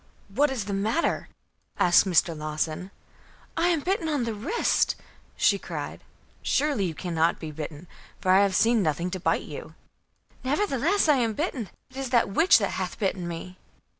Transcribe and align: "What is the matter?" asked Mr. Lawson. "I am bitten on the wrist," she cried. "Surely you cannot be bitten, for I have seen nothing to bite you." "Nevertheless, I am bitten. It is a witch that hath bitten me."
"What 0.29 0.49
is 0.49 0.65
the 0.65 0.73
matter?" 0.73 1.29
asked 1.77 2.05
Mr. 2.07 2.35
Lawson. 2.35 2.89
"I 3.55 3.67
am 3.67 3.81
bitten 3.81 4.09
on 4.09 4.23
the 4.23 4.33
wrist," 4.33 4.95
she 5.37 5.59
cried. 5.59 6.03
"Surely 6.41 6.85
you 6.85 6.95
cannot 6.95 7.39
be 7.39 7.51
bitten, 7.51 7.85
for 8.19 8.31
I 8.31 8.39
have 8.41 8.55
seen 8.55 8.81
nothing 8.81 9.11
to 9.11 9.19
bite 9.19 9.43
you." 9.43 9.75
"Nevertheless, 10.43 11.07
I 11.07 11.17
am 11.17 11.33
bitten. 11.35 11.69
It 11.91 11.97
is 11.97 12.11
a 12.15 12.25
witch 12.25 12.57
that 12.57 12.71
hath 12.81 12.97
bitten 12.97 13.27
me." 13.27 13.59